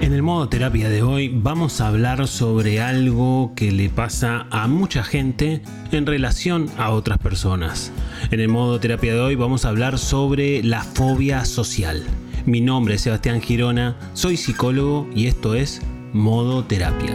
[0.00, 4.68] En el modo terapia de hoy vamos a hablar sobre algo que le pasa a
[4.68, 7.92] mucha gente en relación a otras personas.
[8.30, 12.04] En el modo terapia de hoy vamos a hablar sobre la fobia social.
[12.44, 15.82] Mi nombre es Sebastián Girona, soy psicólogo y esto es
[16.12, 17.14] Modo Terapia.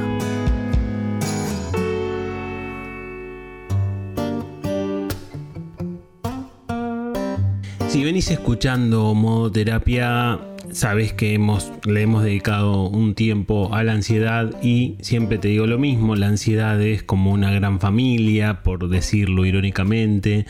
[7.87, 10.39] Si venís escuchando Modo Terapia
[10.71, 11.39] sabes que
[11.85, 16.27] le hemos dedicado un tiempo a la ansiedad y siempre te digo lo mismo, la
[16.27, 20.45] ansiedad es como una gran familia, por decirlo irónicamente.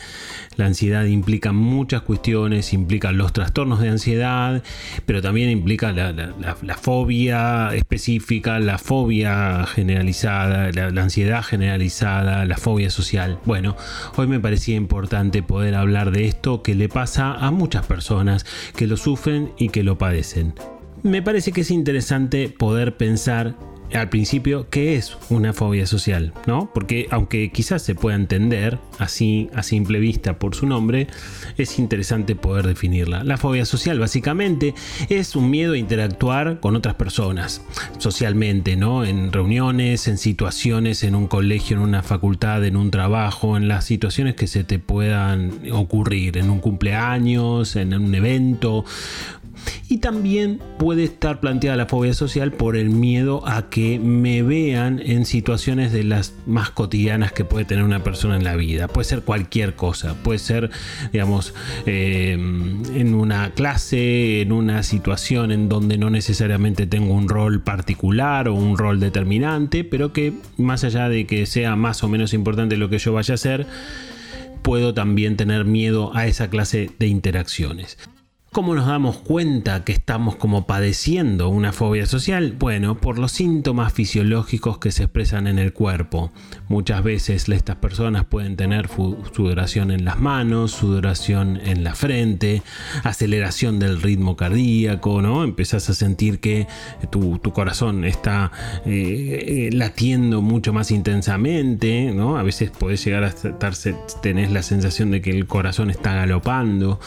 [0.56, 4.62] La ansiedad implica muchas cuestiones, implica los trastornos de ansiedad,
[5.06, 13.38] pero también implica la, fobia específica, la fobia generalizada, la ansiedad generalizada, la fobia social.
[13.44, 13.76] Bueno,
[14.16, 18.44] hoy me parecía importante poder hablar de esto que le pasa a muchas personas
[18.76, 19.98] que lo sufren y que lo
[21.02, 23.54] me parece que es interesante poder pensar
[23.94, 26.70] al principio qué es una fobia social, ¿no?
[26.72, 31.08] Porque aunque quizás se pueda entender así a simple vista por su nombre,
[31.58, 33.22] es interesante poder definirla.
[33.24, 34.74] La fobia social básicamente
[35.08, 37.62] es un miedo a interactuar con otras personas
[37.98, 39.04] socialmente, ¿no?
[39.04, 43.84] En reuniones, en situaciones, en un colegio, en una facultad, en un trabajo, en las
[43.84, 48.84] situaciones que se te puedan ocurrir, en un cumpleaños, en un evento,
[49.92, 54.98] y también puede estar planteada la fobia social por el miedo a que me vean
[55.04, 58.88] en situaciones de las más cotidianas que puede tener una persona en la vida.
[58.88, 60.70] Puede ser cualquier cosa, puede ser,
[61.12, 61.52] digamos,
[61.84, 68.48] eh, en una clase, en una situación en donde no necesariamente tengo un rol particular
[68.48, 72.78] o un rol determinante, pero que más allá de que sea más o menos importante
[72.78, 73.66] lo que yo vaya a hacer,
[74.62, 77.98] puedo también tener miedo a esa clase de interacciones.
[78.52, 82.54] ¿Cómo nos damos cuenta que estamos como padeciendo una fobia social?
[82.58, 86.32] Bueno, por los síntomas fisiológicos que se expresan en el cuerpo.
[86.68, 92.62] Muchas veces estas personas pueden tener sudoración en las manos, sudoración en la frente,
[93.04, 95.44] aceleración del ritmo cardíaco, ¿no?
[95.44, 96.66] Empezás a sentir que
[97.10, 98.52] tu, corazón está
[98.84, 102.36] eh, latiendo mucho más intensamente, ¿no?
[102.36, 103.72] A veces puedes llegar a estar,
[104.20, 107.00] tenés la sensación de que el corazón está galopando.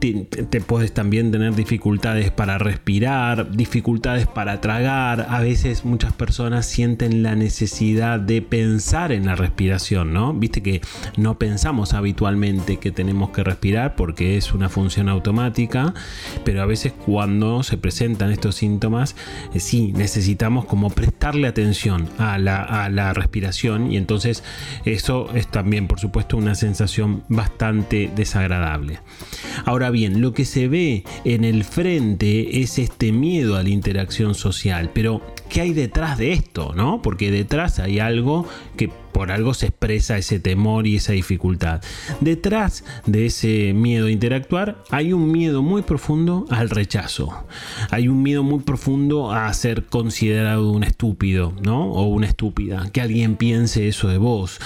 [0.00, 5.26] Te puedes también tener dificultades para respirar, dificultades para tragar.
[5.28, 10.32] A veces muchas personas sienten la necesidad de pensar en la respiración, ¿no?
[10.32, 10.80] Viste que
[11.18, 15.92] no pensamos habitualmente que tenemos que respirar porque es una función automática,
[16.42, 19.14] pero a veces cuando se presentan estos síntomas,
[19.52, 24.42] eh, sí necesitamos como prestarle atención a la, a la respiración y entonces
[24.86, 29.00] eso es también, por supuesto, una sensación bastante desagradable.
[29.66, 34.34] Ahora bien, lo que se ve en el frente es este miedo a la interacción
[34.34, 36.72] social, pero ¿qué hay detrás de esto?
[36.74, 37.02] ¿no?
[37.02, 38.46] Porque detrás hay algo
[38.76, 41.82] que por algo se expresa ese temor y esa dificultad.
[42.20, 47.46] Detrás de ese miedo a interactuar hay un miedo muy profundo al rechazo.
[47.90, 51.90] Hay un miedo muy profundo a ser considerado un estúpido, ¿no?
[51.92, 52.88] O una estúpida.
[52.92, 54.58] Que alguien piense eso de vos.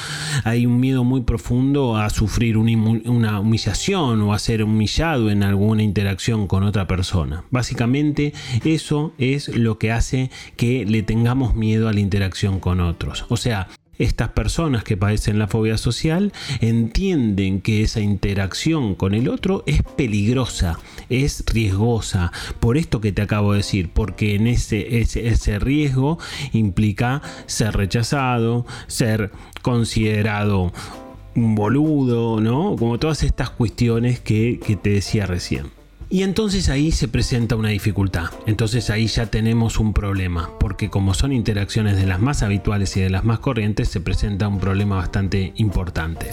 [0.44, 5.82] Hay un miedo muy profundo a sufrir una humillación o a ser humillado en alguna
[5.82, 7.44] interacción con otra persona.
[7.50, 8.32] Básicamente
[8.64, 13.26] eso es lo que hace que le tengamos miedo a la interacción con otros.
[13.28, 13.68] O sea,
[13.98, 19.82] estas personas que padecen la fobia social entienden que esa interacción con el otro es
[19.82, 26.18] peligrosa, es riesgosa, por esto que te acabo de decir, porque en ese, ese, riesgo
[26.52, 29.30] implica ser rechazado, ser
[29.62, 30.72] considerado
[31.34, 32.76] un boludo, ¿no?
[32.76, 35.75] Como todas estas cuestiones que, que te decía recién.
[36.08, 38.26] Y entonces ahí se presenta una dificultad.
[38.46, 43.00] Entonces ahí ya tenemos un problema, porque como son interacciones de las más habituales y
[43.00, 46.32] de las más corrientes, se presenta un problema bastante importante.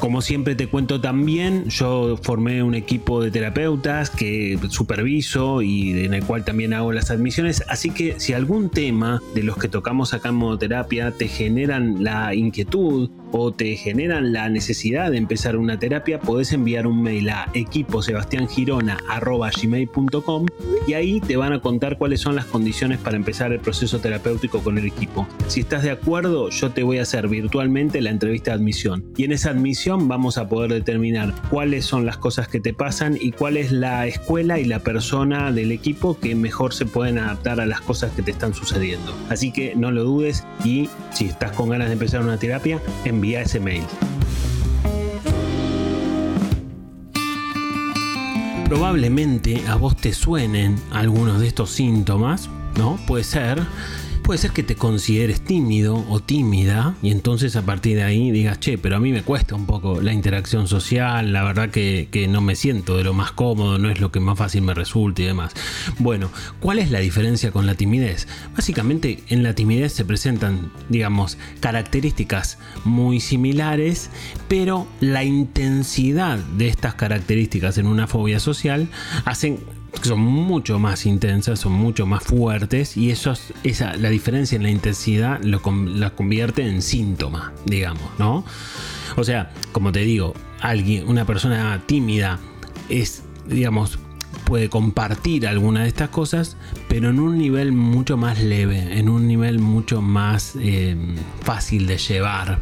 [0.00, 6.14] Como siempre te cuento también, yo formé un equipo de terapeutas que superviso y en
[6.14, 10.14] el cual también hago las admisiones, así que si algún tema de los que tocamos
[10.14, 15.78] acá en modoterapia te generan la inquietud o te generan la necesidad de empezar una
[15.78, 20.46] terapia, podés enviar un mail a equiposebastiangirona.gmail.com
[20.86, 24.60] y ahí te van a contar cuáles son las condiciones para empezar el proceso terapéutico
[24.60, 25.26] con el equipo.
[25.46, 29.24] Si estás de acuerdo, yo te voy a hacer virtualmente la entrevista de admisión y
[29.24, 33.32] en esa admisión vamos a poder determinar cuáles son las cosas que te pasan y
[33.32, 37.66] cuál es la escuela y la persona del equipo que mejor se pueden adaptar a
[37.66, 39.14] las cosas que te están sucediendo.
[39.28, 42.80] Así que no lo dudes y si estás con ganas de empezar una terapia,
[43.18, 43.82] envía ese mail.
[48.66, 52.96] Probablemente a vos te suenen algunos de estos síntomas, ¿no?
[53.08, 53.60] Puede ser
[54.28, 58.60] puede ser que te consideres tímido o tímida y entonces a partir de ahí digas,
[58.60, 62.42] che, pero a mí me cuesta un poco la interacción social, la verdad que, no
[62.42, 65.24] me siento de lo más cómodo, no es lo que más fácil me resulta y
[65.24, 65.54] demás.
[65.98, 66.28] Bueno,
[66.60, 68.28] ¿cuál es la diferencia con la timidez?
[68.54, 74.10] Básicamente en la timidez se presentan, digamos, características muy similares,
[74.46, 78.90] pero la intensidad de estas características en una fobia social
[79.24, 83.34] hacen son mucho más intensas, son mucho más fuertes y eso
[83.64, 88.44] esa, la diferencia en la intensidad lo, la convierte en síntoma, digamos, ¿no?
[89.16, 92.38] O sea, como te digo, alguien, una persona tímida
[92.88, 93.98] es, digamos,
[94.48, 96.56] puede compartir alguna de estas cosas,
[96.88, 100.96] pero en un nivel mucho más leve, en un nivel mucho más eh,
[101.42, 102.58] fácil de llevar.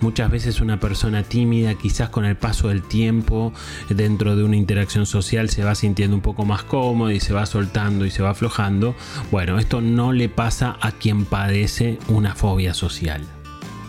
[0.00, 3.52] Muchas veces una persona tímida, quizás con el paso del tiempo,
[3.88, 7.46] dentro de una interacción social, se va sintiendo un poco más cómodo y se va
[7.46, 8.94] soltando y se va aflojando.
[9.32, 13.22] Bueno, esto no le pasa a quien padece una fobia social.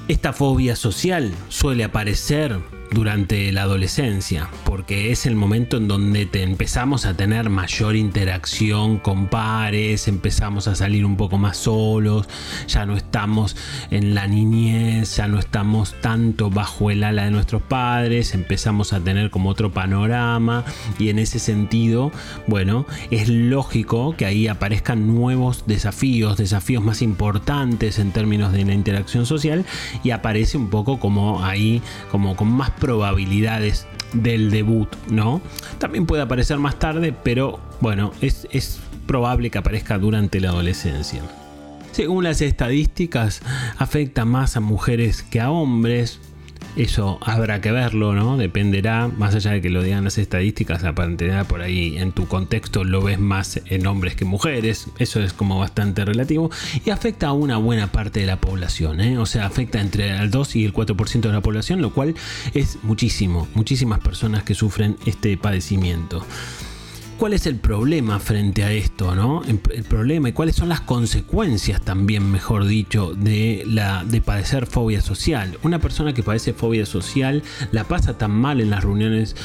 [0.07, 2.59] Esta fobia social suele aparecer
[2.95, 9.27] durante la adolescencia, porque es el momento en donde empezamos a tener mayor interacción con
[9.27, 12.27] pares, empezamos a salir un poco más solos,
[12.69, 13.57] ya no estamos
[13.92, 19.01] en la niñez, ya no estamos tanto bajo el ala de nuestros padres, empezamos a
[19.01, 20.63] tener como otro panorama
[20.97, 22.13] y en ese sentido,
[22.47, 28.74] bueno, es lógico que ahí aparezcan nuevos desafíos, desafíos más importantes en términos de la
[28.74, 29.65] interacción social
[30.01, 35.42] y aparece un poco como ahí, como con más probabilidades del debut, ¿no?
[35.80, 41.24] También puede aparecer más tarde, pero bueno, es, es probable que aparezca durante la adolescencia.
[41.94, 43.42] Según las estadísticas,
[43.80, 46.20] afecta más a mujeres que a hombres,
[46.75, 48.38] eso habrá que verlo, ¿no?
[48.38, 52.83] Dependerá, más allá de que lo digan las estadísticas, aparentemente por ahí en tu contexto
[52.83, 56.51] lo ves más en hombres que mujeres, eso es como bastante relativo,
[56.86, 59.18] y afecta a una buena parte de la población, ¿eh?
[59.18, 62.16] O sea, afecta entre el 2 y el 4% de la población, lo cual
[62.54, 66.25] es muchísimo, muchísimas personas que sufren este padecimiento.
[67.18, 69.16] ¿Cuál es el problema frente a esto?
[69.16, 69.42] ¿no?
[69.46, 75.02] El problema y cuáles son las consecuencias también, mejor dicho, de, la, de padecer fobia
[75.02, 75.58] social.
[75.64, 77.42] Una persona que padece fobia social
[77.72, 79.36] la pasa tan mal en las reuniones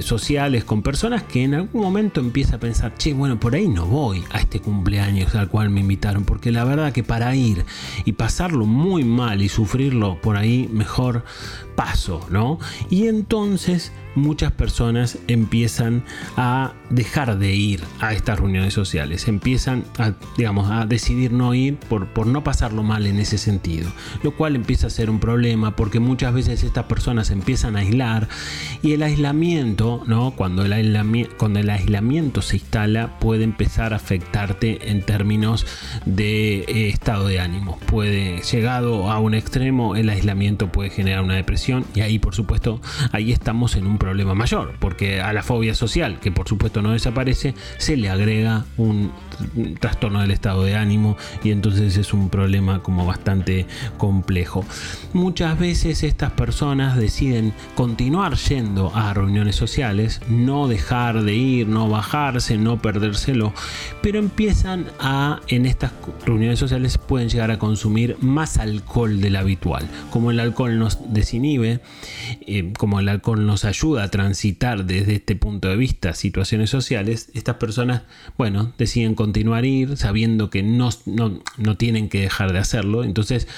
[0.00, 3.86] sociales con personas que en algún momento empieza a pensar, che, bueno, por ahí no
[3.86, 7.64] voy a este cumpleaños al cual me invitaron, porque la verdad que para ir
[8.04, 11.24] y pasarlo muy mal y sufrirlo por ahí, mejor
[11.76, 12.58] paso, ¿no?
[12.90, 16.02] Y entonces muchas personas empiezan
[16.36, 21.76] a dejar de ir a estas reuniones sociales, empiezan a, digamos, a decidir no ir
[21.76, 23.90] por, por no pasarlo mal en ese sentido,
[24.22, 28.28] lo cual empieza a ser un problema porque muchas veces estas personas empiezan a aislar
[28.82, 30.32] y el aislamiento, ¿no?
[30.32, 35.66] Cuando el aislamiento, cuando el aislamiento se instala puede empezar a afectarte en términos
[36.06, 41.34] de eh, estado de ánimo, puede llegado a un extremo el aislamiento puede generar una
[41.34, 42.80] depresión y ahí por supuesto
[43.12, 46.92] ahí estamos en un problema mayor, porque a la fobia social, que por supuesto no
[46.92, 49.12] desaparece, se le agrega un
[49.80, 53.66] trastorno del estado de ánimo y entonces es un problema como bastante
[53.98, 54.64] complejo.
[55.12, 61.88] Muchas veces estas personas deciden continuar yendo a reuniones sociales, no dejar de ir, no
[61.88, 63.52] bajarse, no perdérselo,
[64.02, 65.92] pero empiezan a en estas
[66.24, 69.88] reuniones sociales pueden llegar a consumir más alcohol del habitual.
[70.10, 71.80] Como el alcohol nos desinhibe,
[72.46, 77.30] eh, como el alcohol nos ayuda a transitar desde este punto de vista situaciones sociales,
[77.34, 78.02] estas personas,
[78.36, 83.04] bueno, deciden continuar ir sabiendo que no, no, tienen que dejar de hacerlo.
[83.04, 83.48] Entonces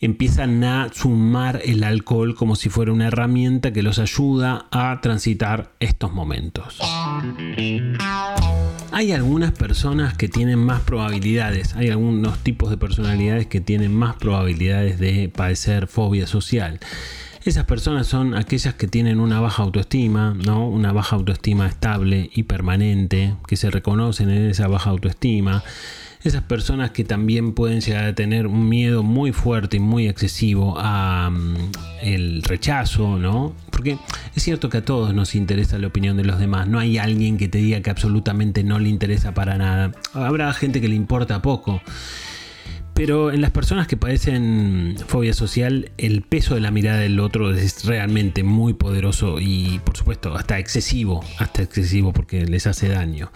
[0.00, 5.72] empiezan a sumar el alcohol como si fuera una herramienta que los ayuda a transitar
[5.80, 6.78] estos momentos.
[8.92, 14.16] Hay algunas personas que tienen más probabilidades, hay algunos tipos de personalidades que tienen más
[14.16, 16.80] probabilidades de padecer fobia social.
[17.44, 20.66] Esas personas son aquellas que tienen una baja autoestima, ¿no?
[20.66, 25.62] Una baja autoestima estable y permanente, que se reconocen en esa baja autoestima.
[26.22, 30.76] esas personas que también pueden llegar a tener un miedo muy fuerte y muy excesivo
[30.78, 33.54] a mm, el rechazo, ¿no?
[33.70, 33.98] Porque
[34.34, 37.36] es cierto que a todos nos interesa la opinión de los demás, no hay alguien
[37.36, 39.92] que te diga que absolutamente no le interesa para nada.
[40.14, 41.82] Habrá gente que le importa poco
[42.94, 47.52] pero en las personas que padecen fobia social, el peso de la mirada del otro
[47.52, 53.32] es realmente muy poderoso y por supuesto hasta excesivo, hasta excesivo porque les hace daño.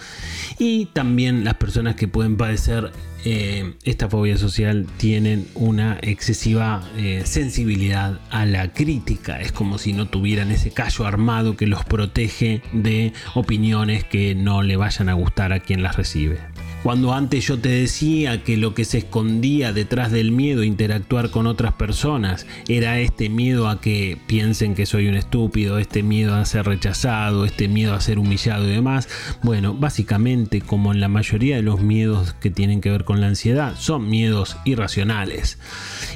[0.59, 2.93] Y también las personas que pueden padecer
[3.25, 9.41] eh, esta fobia social tienen una excesiva eh, sensibilidad a la crítica.
[9.41, 14.63] Es como si no tuvieran ese callo armado que los protege de opiniones que no
[14.63, 16.39] le vayan a gustar a quien las recibe.
[16.83, 21.31] Cuando antes yo te decía que lo que se escondía detrás del miedo a interactuar
[21.31, 26.37] con otras personas era este miedo a que piensen que soy un estúpido, este miedo
[26.37, 29.09] a ser rechazado, este miedo a ser humillado y demás,
[29.43, 33.27] bueno, básicamente como en la mayoría de los miedos que tienen que ver con la
[33.27, 35.59] ansiedad, son miedos irracionales.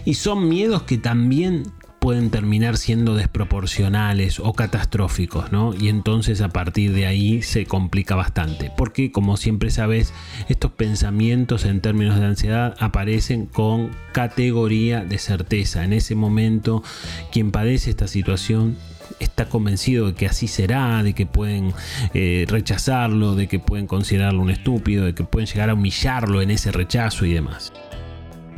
[0.04, 1.64] Y son miedos que también
[2.02, 5.72] pueden terminar siendo desproporcionales o catastróficos, ¿no?
[5.72, 10.12] Y entonces a partir de ahí se complica bastante, porque como siempre sabes,
[10.48, 15.84] estos pensamientos en términos de ansiedad aparecen con categoría de certeza.
[15.84, 16.82] En ese momento,
[17.30, 18.76] quien padece esta situación
[19.20, 21.72] está convencido de que así será, de que pueden
[22.14, 26.50] eh, rechazarlo, de que pueden considerarlo un estúpido, de que pueden llegar a humillarlo en
[26.50, 27.72] ese rechazo y demás.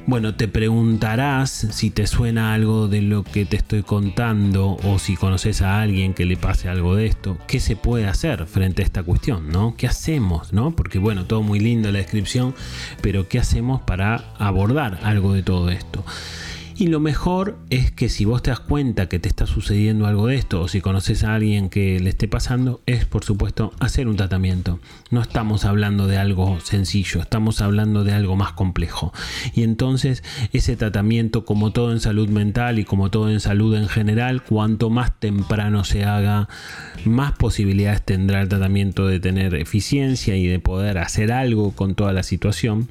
[0.06, 5.16] Bueno, te preguntarás si te suena algo de lo que te estoy contando o si
[5.16, 7.38] conoces a alguien que le pase algo de esto.
[7.46, 9.48] ¿Qué se puede hacer frente a esta cuestión?
[9.48, 9.76] ¿no?
[9.78, 10.52] ¿Qué hacemos?
[10.52, 10.72] ¿no?
[10.76, 12.54] Porque bueno, todo muy lindo la descripción,
[13.00, 16.04] pero ¿qué hacemos para abordar algo de todo esto?
[16.76, 20.26] Y lo mejor es que si vos te das cuenta que te está sucediendo algo
[20.26, 24.08] de esto o si conoces a alguien que le esté pasando, es por supuesto hacer
[24.08, 24.80] un tratamiento.
[25.10, 29.12] No estamos hablando de algo sencillo, estamos hablando de algo más complejo.
[29.54, 33.86] Y entonces ese tratamiento, como todo en salud mental y como todo en salud en
[33.86, 36.48] general, cuanto más temprano se haga,
[37.04, 42.12] más posibilidades tendrá el tratamiento de tener eficiencia y de poder hacer algo con toda
[42.12, 42.88] la situación.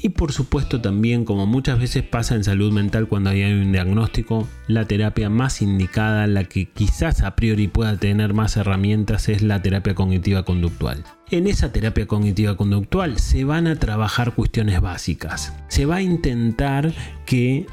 [0.00, 4.48] Y por supuesto también, como muchas veces pasa en salud mental, cuando hay un diagnóstico,
[4.66, 9.60] la terapia más indicada, la que quizás a priori pueda tener más herramientas, es la
[9.62, 11.04] terapia cognitiva conductual.
[11.30, 15.54] En esa terapia cognitiva conductual se van a trabajar cuestiones básicas.
[15.68, 16.92] Se va a intentar
[17.26, 17.66] que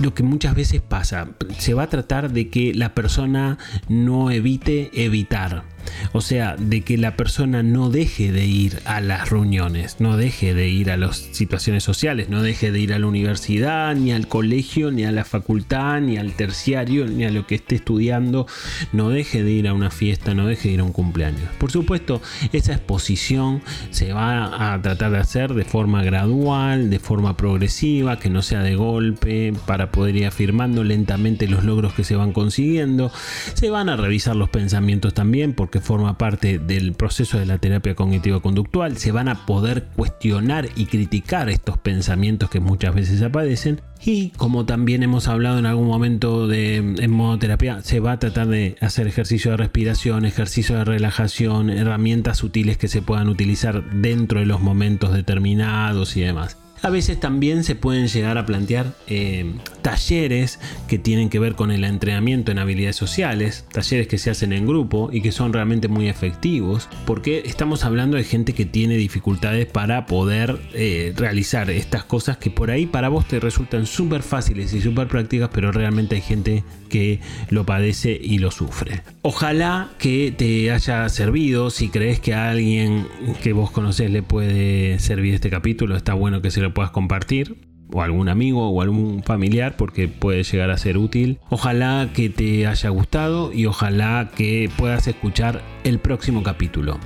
[0.00, 3.58] lo que muchas veces pasa, se va a tratar de que la persona
[3.88, 5.64] no evite evitar
[6.12, 10.54] o sea, de que la persona no deje de ir a las reuniones, no deje
[10.54, 14.28] de ir a las situaciones sociales, no deje de ir a la universidad, ni al
[14.28, 18.46] colegio, ni a la facultad, ni al terciario, ni a lo que esté estudiando,
[18.92, 21.48] no deje de ir a una fiesta, no deje de ir a un cumpleaños.
[21.58, 27.36] Por supuesto, esa exposición se va a tratar de hacer de forma gradual, de forma
[27.36, 32.16] progresiva, que no sea de golpe, para poder ir afirmando lentamente los logros que se
[32.16, 33.10] van consiguiendo.
[33.54, 37.94] Se van a revisar los pensamientos también, porque forma parte del proceso de la terapia
[37.94, 43.80] cognitivo-conductual, se van a poder cuestionar y criticar estos pensamientos que muchas veces aparecen.
[44.04, 48.18] Y como también hemos hablado en algún momento de, en modo terapia, se va a
[48.18, 53.90] tratar de hacer ejercicio de respiración, ejercicio de relajación, herramientas útiles que se puedan utilizar
[53.90, 56.58] dentro de los momentos determinados y demás.
[56.86, 61.72] A veces también se pueden llegar a plantear eh, talleres que tienen que ver con
[61.72, 65.88] el entrenamiento en habilidades sociales, talleres que se hacen en grupo y que son realmente
[65.88, 72.04] muy efectivos, porque estamos hablando de gente que tiene dificultades para poder eh, realizar estas
[72.04, 76.14] cosas que por ahí para vos te resultan súper fáciles y súper prácticas, pero realmente
[76.14, 77.18] hay gente que
[77.50, 79.02] lo padece y lo sufre.
[79.22, 83.08] Ojalá que te haya servido, si crees que a alguien
[83.42, 87.56] que vos conocés le puede servir este capítulo, está bueno que se lo puedas compartir
[87.90, 91.40] o algún amigo o algún familiar porque puede llegar a ser útil.
[91.48, 96.98] Ojalá que te haya gustado y ojalá que puedas escuchar el próximo capítulo.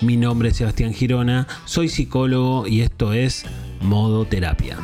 [0.00, 3.44] Mi nombre es Sebastián Girona, soy psicólogo y esto es
[3.80, 4.76] Modo Terapia.